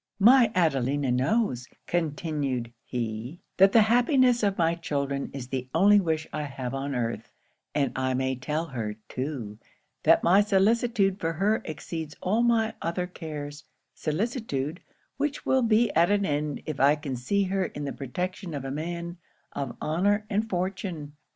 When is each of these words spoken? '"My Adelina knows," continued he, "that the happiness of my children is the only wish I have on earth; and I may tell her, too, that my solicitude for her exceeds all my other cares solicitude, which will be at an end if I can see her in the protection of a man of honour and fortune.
'"My 0.19 0.51
Adelina 0.55 1.11
knows," 1.11 1.67
continued 1.85 2.73
he, 2.83 3.39
"that 3.57 3.71
the 3.71 3.83
happiness 3.83 4.41
of 4.41 4.57
my 4.57 4.73
children 4.73 5.29
is 5.31 5.49
the 5.49 5.69
only 5.75 5.99
wish 5.99 6.25
I 6.33 6.41
have 6.41 6.73
on 6.73 6.95
earth; 6.95 7.31
and 7.75 7.91
I 7.95 8.15
may 8.15 8.33
tell 8.35 8.65
her, 8.65 8.95
too, 9.07 9.59
that 10.01 10.23
my 10.23 10.41
solicitude 10.41 11.19
for 11.19 11.33
her 11.33 11.61
exceeds 11.65 12.15
all 12.19 12.41
my 12.41 12.73
other 12.81 13.05
cares 13.05 13.63
solicitude, 13.93 14.81
which 15.17 15.45
will 15.45 15.61
be 15.61 15.91
at 15.93 16.09
an 16.09 16.25
end 16.25 16.63
if 16.65 16.79
I 16.79 16.95
can 16.95 17.15
see 17.15 17.43
her 17.43 17.65
in 17.65 17.85
the 17.85 17.93
protection 17.93 18.55
of 18.55 18.65
a 18.65 18.71
man 18.71 19.17
of 19.53 19.77
honour 19.83 20.25
and 20.31 20.49
fortune. 20.49 21.13